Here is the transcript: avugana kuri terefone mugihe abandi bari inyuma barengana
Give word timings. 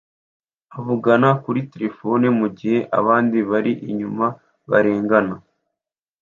avugana 0.77 1.29
kuri 1.43 1.59
terefone 1.73 2.25
mugihe 2.39 2.79
abandi 2.99 3.37
bari 3.49 3.71
inyuma 3.89 4.25
barengana 4.69 5.35